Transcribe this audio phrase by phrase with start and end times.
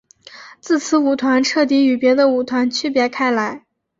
[0.59, 3.67] 自此舞团彻底与别的舞团区别开来。